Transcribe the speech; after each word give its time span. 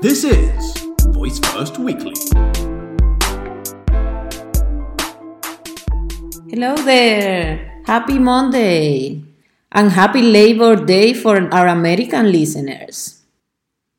This 0.00 0.24
is 0.24 0.80
Voice 1.12 1.36
First 1.52 1.76
Weekly. 1.76 2.16
Hello 6.48 6.72
there. 6.88 7.84
Happy 7.84 8.18
Monday. 8.18 9.20
And 9.70 9.92
happy 9.92 10.22
Labor 10.22 10.76
Day 10.76 11.12
for 11.12 11.36
our 11.52 11.68
American 11.68 12.32
listeners. 12.32 13.20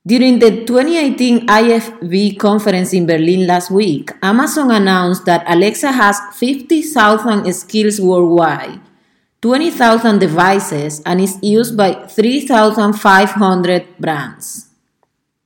During 0.01 0.39
the 0.39 0.65
2018 0.65 1.45
IFA 1.45 2.39
conference 2.39 2.93
in 2.93 3.05
Berlin 3.05 3.45
last 3.45 3.69
week, 3.69 4.09
Amazon 4.23 4.71
announced 4.71 5.25
that 5.25 5.45
Alexa 5.45 5.91
has 5.91 6.17
50,000 6.33 7.45
skills 7.53 8.01
worldwide, 8.01 8.81
20,000 9.43 10.17
devices, 10.17 11.03
and 11.05 11.21
is 11.21 11.37
used 11.43 11.77
by 11.77 11.93
3,500 11.93 13.99
brands. 13.99 14.70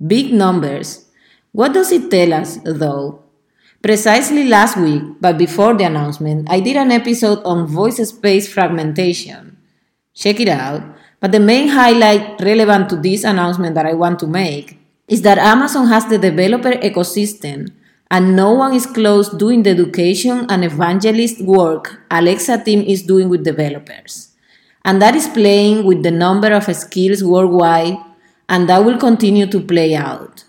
Big 0.05 0.33
numbers. 0.33 1.05
What 1.51 1.73
does 1.73 1.91
it 1.91 2.11
tell 2.11 2.33
us, 2.33 2.59
though? 2.65 3.23
Precisely 3.81 4.47
last 4.47 4.77
week, 4.77 5.01
but 5.21 5.37
before 5.37 5.73
the 5.73 5.85
announcement, 5.85 6.47
I 6.49 6.59
did 6.59 6.75
an 6.75 6.91
episode 6.91 7.41
on 7.45 7.67
voice 7.67 7.97
space 8.07 8.51
fragmentation. 8.51 9.57
Check 10.13 10.39
it 10.39 10.49
out. 10.49 10.81
But 11.19 11.31
the 11.31 11.39
main 11.39 11.69
highlight 11.69 12.41
relevant 12.41 12.89
to 12.89 12.97
this 12.97 13.23
announcement 13.23 13.75
that 13.75 13.85
I 13.85 13.93
want 13.93 14.19
to 14.19 14.27
make 14.27 14.79
is 15.07 15.21
that 15.21 15.37
Amazon 15.37 15.87
has 15.87 16.05
the 16.07 16.17
developer 16.17 16.71
ecosystem 16.71 17.71
and 18.11 18.35
no 18.35 18.51
one 18.53 18.73
is 18.73 18.85
close 18.85 19.29
doing 19.29 19.63
the 19.63 19.71
education 19.71 20.45
and 20.49 20.63
evangelist 20.63 21.41
work 21.41 22.01
Alexa 22.11 22.63
team 22.63 22.81
is 22.81 23.01
doing 23.01 23.29
with 23.29 23.43
developers. 23.43 24.33
And 24.83 25.01
that 25.01 25.15
is 25.15 25.27
playing 25.27 25.85
with 25.85 26.03
the 26.03 26.11
number 26.11 26.53
of 26.53 26.65
skills 26.75 27.23
worldwide 27.23 27.97
and 28.47 28.69
that 28.69 28.83
will 28.83 28.97
continue 28.97 29.47
to 29.47 29.59
play 29.59 29.95
out. 29.95 30.43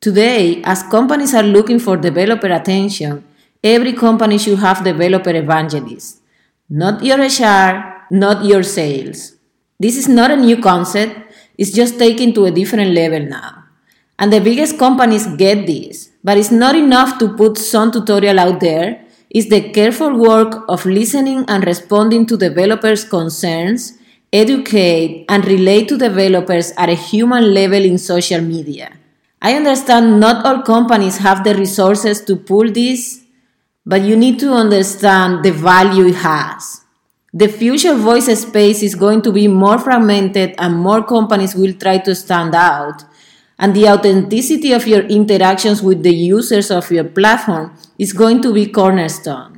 Today, 0.00 0.62
as 0.64 0.82
companies 0.84 1.34
are 1.34 1.42
looking 1.42 1.78
for 1.78 1.96
developer 1.96 2.46
attention, 2.46 3.24
every 3.62 3.92
company 3.92 4.38
should 4.38 4.58
have 4.58 4.82
developer 4.82 5.34
evangelists. 5.34 6.20
Not 6.68 7.04
your 7.04 7.18
HR, 7.18 8.06
not 8.10 8.44
your 8.44 8.62
sales. 8.62 9.36
This 9.78 9.96
is 9.96 10.08
not 10.08 10.30
a 10.30 10.36
new 10.36 10.60
concept, 10.60 11.18
it's 11.58 11.72
just 11.72 11.98
taken 11.98 12.32
to 12.34 12.46
a 12.46 12.50
different 12.50 12.92
level 12.92 13.20
now. 13.20 13.64
And 14.18 14.32
the 14.32 14.40
biggest 14.40 14.78
companies 14.78 15.26
get 15.26 15.66
this, 15.66 16.10
but 16.22 16.38
it's 16.38 16.50
not 16.50 16.74
enough 16.74 17.18
to 17.18 17.34
put 17.36 17.58
some 17.58 17.90
tutorial 17.90 18.38
out 18.38 18.60
there. 18.60 19.04
It's 19.30 19.48
the 19.48 19.70
careful 19.70 20.18
work 20.18 20.64
of 20.68 20.84
listening 20.84 21.44
and 21.48 21.64
responding 21.64 22.26
to 22.26 22.36
developers' 22.36 23.04
concerns, 23.04 23.98
educate, 24.32 25.24
and 25.28 25.44
relate 25.44 25.88
to 25.88 25.98
developers 25.98 26.72
at 26.76 26.88
a 26.88 26.94
human 26.94 27.52
level 27.52 27.84
in 27.84 27.98
social 27.98 28.40
media. 28.40 28.92
I 29.42 29.54
understand 29.54 30.20
not 30.20 30.44
all 30.44 30.62
companies 30.62 31.18
have 31.18 31.42
the 31.44 31.54
resources 31.54 32.20
to 32.26 32.36
pull 32.36 32.70
this, 32.70 33.24
but 33.84 34.02
you 34.02 34.16
need 34.16 34.38
to 34.40 34.52
understand 34.52 35.44
the 35.44 35.50
value 35.50 36.08
it 36.08 36.16
has. 36.16 36.82
The 37.32 37.48
future 37.48 37.94
voice 37.94 38.26
space 38.40 38.82
is 38.82 38.94
going 38.94 39.22
to 39.22 39.32
be 39.32 39.48
more 39.48 39.78
fragmented 39.78 40.54
and 40.58 40.76
more 40.76 41.02
companies 41.04 41.54
will 41.54 41.72
try 41.72 41.98
to 41.98 42.14
stand 42.14 42.54
out. 42.54 43.04
And 43.58 43.74
the 43.74 43.88
authenticity 43.88 44.72
of 44.72 44.86
your 44.86 45.02
interactions 45.02 45.82
with 45.82 46.02
the 46.02 46.14
users 46.14 46.70
of 46.70 46.90
your 46.90 47.04
platform 47.04 47.76
is 47.98 48.12
going 48.12 48.42
to 48.42 48.52
be 48.52 48.66
cornerstone. 48.66 49.49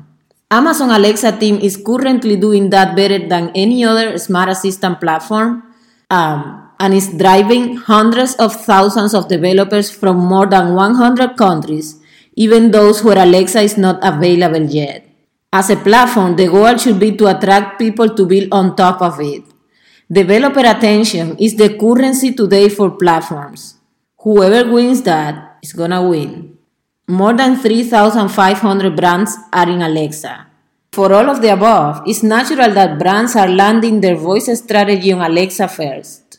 Amazon 0.53 0.91
Alexa 0.91 1.33
team 1.41 1.59
is 1.61 1.79
currently 1.79 2.37
doing 2.37 2.69
that 2.69 2.95
better 2.95 3.19
than 3.27 3.51
any 3.55 3.85
other 3.85 4.19
smart 4.19 4.51
assistant 4.51 5.01
platform. 5.01 5.63
Um, 6.11 6.63
and 6.83 6.95
is 6.95 7.09
driving 7.17 7.77
hundreds 7.77 8.35
of 8.35 8.53
thousands 8.67 9.15
of 9.15 9.29
developers 9.29 9.89
from 9.89 10.17
more 10.17 10.47
than 10.47 10.75
100 10.75 11.37
countries, 11.37 12.01
even 12.35 12.73
those 12.73 13.05
where 13.05 13.19
Alexa 13.19 13.61
is 13.61 13.79
not 13.79 14.01
available 14.03 14.65
yet. 14.65 15.09
As 15.53 15.71
a 15.71 15.77
platform, 15.77 16.35
the 16.35 16.49
goal 16.49 16.77
should 16.77 16.99
be 16.99 17.13
to 17.17 17.29
attract 17.29 17.79
people 17.79 18.09
to 18.17 18.27
build 18.27 18.49
on 18.51 18.75
top 18.75 19.01
of 19.01 19.21
it. 19.21 19.45
Developer 20.11 20.67
attention 20.67 21.37
is 21.39 21.55
the 21.55 21.79
currency 21.79 22.35
today 22.35 22.69
for 22.69 22.91
platforms. 22.91 23.77
Whoever 24.19 24.69
wins 24.73 25.03
that 25.03 25.59
is 25.63 25.73
gonna 25.73 26.03
win. 26.03 26.52
More 27.13 27.35
than 27.35 27.57
3,500 27.57 28.97
brands 28.97 29.37
are 29.53 29.69
in 29.69 29.83
Alexa. 29.83 30.47
For 30.93 31.13
all 31.13 31.29
of 31.29 31.43
the 31.43 31.53
above, 31.53 32.01
it's 32.07 32.23
natural 32.23 32.73
that 32.73 32.99
brands 32.99 33.37
are 33.37 33.49
landing 33.49 34.01
their 34.01 34.17
voice 34.17 34.49
strategy 34.59 35.13
on 35.13 35.21
Alexa 35.21 35.69
first. 35.69 36.39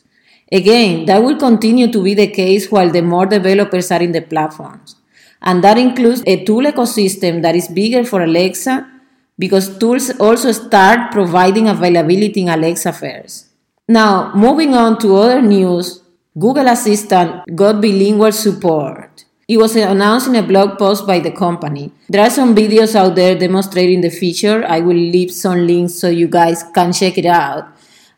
Again, 0.50 1.04
that 1.04 1.22
will 1.22 1.36
continue 1.36 1.92
to 1.92 2.02
be 2.02 2.14
the 2.14 2.26
case 2.26 2.72
while 2.72 2.90
the 2.90 3.02
more 3.02 3.24
developers 3.24 3.92
are 3.92 4.02
in 4.02 4.10
the 4.10 4.22
platforms. 4.22 4.96
And 5.42 5.62
that 5.62 5.78
includes 5.78 6.24
a 6.26 6.44
tool 6.44 6.64
ecosystem 6.64 7.42
that 7.42 7.54
is 7.54 7.68
bigger 7.68 8.02
for 8.04 8.22
Alexa 8.22 8.84
because 9.38 9.78
tools 9.78 10.10
also 10.18 10.50
start 10.50 11.12
providing 11.12 11.68
availability 11.68 12.40
in 12.40 12.48
Alexa 12.48 12.92
first. 12.92 13.46
Now, 13.86 14.32
moving 14.34 14.74
on 14.74 14.98
to 15.02 15.14
other 15.14 15.40
news, 15.40 16.02
Google 16.36 16.66
Assistant 16.66 17.54
got 17.54 17.80
bilingual 17.80 18.32
support. 18.32 19.23
It 19.46 19.58
was 19.58 19.76
announced 19.76 20.28
in 20.28 20.36
a 20.36 20.42
blog 20.42 20.78
post 20.78 21.06
by 21.06 21.20
the 21.20 21.30
company. 21.30 21.92
There 22.08 22.22
are 22.22 22.30
some 22.30 22.54
videos 22.54 22.94
out 22.94 23.14
there 23.14 23.38
demonstrating 23.38 24.00
the 24.00 24.08
feature. 24.08 24.64
I 24.66 24.80
will 24.80 24.96
leave 24.96 25.30
some 25.32 25.66
links 25.66 25.94
so 25.94 26.08
you 26.08 26.28
guys 26.28 26.62
can 26.74 26.92
check 26.92 27.18
it 27.18 27.26
out. 27.26 27.68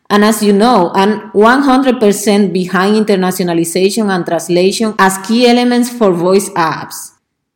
And 0.09 0.25
as 0.25 0.41
you 0.43 0.53
know, 0.53 0.93
I'm 0.95 1.33
100% 1.33 2.53
behind 2.53 3.07
internationalization 3.07 4.09
and 4.09 4.25
translation 4.25 4.95
as 5.01 5.19
key 5.27 5.49
elements 5.49 5.91
for 5.91 6.13
voice 6.13 6.49
apps. 6.51 7.13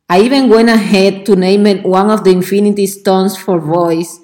I 0.09 0.19
even 0.19 0.49
went 0.49 0.67
ahead 0.67 1.25
to 1.27 1.37
name 1.37 1.65
it 1.65 1.85
one 1.85 2.11
of 2.11 2.25
the 2.25 2.31
Infinity 2.31 2.87
Stones 2.87 3.37
for 3.37 3.57
voice 3.57 4.19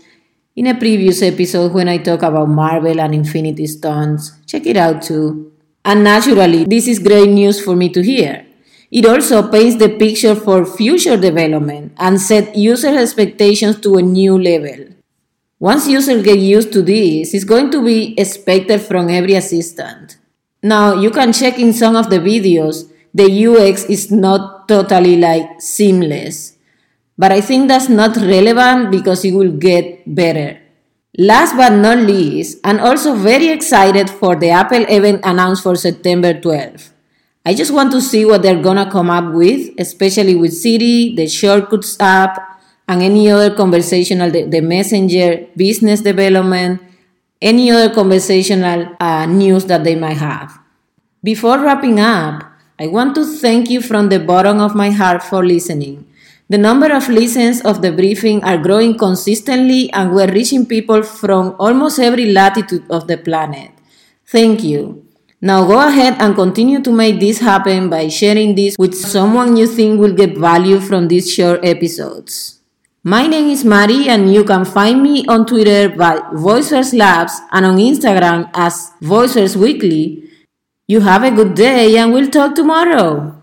in 0.57 0.67
a 0.67 0.75
previous 0.75 1.21
episode 1.21 1.71
when 1.71 1.87
I 1.87 1.99
talk 1.99 2.23
about 2.23 2.49
Marvel 2.49 2.99
and 2.99 3.15
Infinity 3.15 3.67
Stones. 3.67 4.37
Check 4.45 4.65
it 4.65 4.75
out 4.75 5.03
too. 5.03 5.53
And 5.85 6.03
naturally, 6.03 6.65
this 6.65 6.89
is 6.89 6.99
great 6.99 7.29
news 7.29 7.63
for 7.63 7.77
me 7.77 7.87
to 7.89 8.01
hear. 8.01 8.46
It 8.89 9.05
also 9.05 9.49
paints 9.49 9.77
the 9.77 9.89
picture 9.89 10.35
for 10.35 10.65
future 10.65 11.17
development 11.17 11.93
and 11.97 12.21
set 12.21 12.55
user 12.55 12.97
expectations 12.97 13.79
to 13.81 13.95
a 13.95 14.01
new 14.01 14.37
level. 14.41 14.93
Once 15.59 15.87
users 15.87 16.23
get 16.23 16.39
used 16.39 16.71
to 16.71 16.81
this, 16.81 17.33
it's 17.33 17.43
going 17.43 17.69
to 17.71 17.83
be 17.83 18.17
expected 18.17 18.79
from 18.79 19.09
every 19.09 19.33
assistant. 19.33 20.17
Now, 20.63 20.93
you 20.93 21.11
can 21.11 21.33
check 21.33 21.59
in 21.59 21.73
some 21.73 21.95
of 21.95 22.09
the 22.09 22.19
videos, 22.19 22.89
the 23.13 23.47
UX 23.47 23.85
is 23.85 24.11
not 24.11 24.67
totally 24.67 25.17
like 25.17 25.59
seamless. 25.59 26.55
But 27.17 27.31
I 27.31 27.41
think 27.41 27.67
that's 27.67 27.89
not 27.89 28.15
relevant 28.15 28.91
because 28.91 29.25
it 29.25 29.33
will 29.33 29.51
get 29.51 30.03
better. 30.05 30.59
Last 31.17 31.57
but 31.57 31.73
not 31.73 31.97
least, 31.97 32.59
I'm 32.63 32.79
also 32.79 33.15
very 33.15 33.47
excited 33.49 34.09
for 34.09 34.35
the 34.35 34.51
Apple 34.51 34.85
event 34.87 35.21
announced 35.23 35.63
for 35.63 35.75
September 35.75 36.35
12th. 36.35 36.91
I 37.47 37.53
just 37.53 37.71
want 37.71 37.93
to 37.93 38.01
see 38.01 38.25
what 38.25 38.41
they're 38.41 38.61
gonna 38.61 38.91
come 38.91 39.09
up 39.09 39.33
with, 39.33 39.71
especially 39.79 40.35
with 40.35 40.51
Siri, 40.51 41.13
the 41.15 41.27
Shortcuts 41.29 41.95
app, 41.97 42.59
and 42.89 43.01
any 43.01 43.31
other 43.31 43.55
conversational, 43.55 44.29
the, 44.29 44.43
the 44.43 44.59
messenger, 44.59 45.47
business 45.55 46.01
development, 46.01 46.81
any 47.41 47.71
other 47.71 47.93
conversational 47.95 48.93
uh, 48.99 49.25
news 49.27 49.63
that 49.63 49.85
they 49.85 49.95
might 49.95 50.17
have. 50.17 50.59
Before 51.23 51.57
wrapping 51.57 52.01
up, 52.01 52.43
I 52.77 52.87
want 52.87 53.15
to 53.15 53.23
thank 53.23 53.69
you 53.69 53.81
from 53.81 54.09
the 54.09 54.19
bottom 54.19 54.59
of 54.59 54.75
my 54.75 54.89
heart 54.89 55.23
for 55.23 55.45
listening. 55.45 56.05
The 56.49 56.57
number 56.57 56.93
of 56.93 57.07
listens 57.07 57.61
of 57.61 57.81
the 57.81 57.93
briefing 57.93 58.43
are 58.43 58.57
growing 58.57 58.97
consistently, 58.97 59.89
and 59.93 60.11
we're 60.11 60.33
reaching 60.33 60.65
people 60.65 61.01
from 61.01 61.55
almost 61.59 61.97
every 61.97 62.25
latitude 62.25 62.83
of 62.89 63.07
the 63.07 63.17
planet. 63.17 63.71
Thank 64.25 64.65
you. 64.65 65.06
Now 65.39 65.67
go 65.67 65.87
ahead 65.87 66.15
and 66.19 66.33
continue 66.33 66.81
to 66.81 66.91
make 66.91 67.19
this 67.19 67.39
happen 67.39 67.89
by 67.89 68.07
sharing 68.07 68.55
this 68.55 68.75
with 68.79 68.95
someone 68.95 69.55
you 69.55 69.67
think 69.67 69.99
will 69.99 70.13
get 70.13 70.35
value 70.35 70.79
from 70.79 71.07
these 71.07 71.31
short 71.31 71.63
episodes. 71.63 72.59
My 73.03 73.27
name 73.27 73.47
is 73.47 73.63
Mari, 73.63 74.09
and 74.09 74.33
you 74.33 74.43
can 74.43 74.65
find 74.65 75.03
me 75.03 75.25
on 75.27 75.45
Twitter 75.45 75.89
by 75.89 76.19
Voice 76.33 76.71
First 76.71 76.93
Labs 76.95 77.39
and 77.51 77.67
on 77.67 77.77
Instagram 77.77 78.49
as 78.55 78.91
Voice 78.99 79.35
First 79.35 79.57
Weekly. 79.57 80.23
You 80.87 81.01
have 81.01 81.23
a 81.23 81.29
good 81.29 81.53
day, 81.53 81.97
and 81.97 82.11
we'll 82.11 82.31
talk 82.31 82.55
tomorrow. 82.55 83.36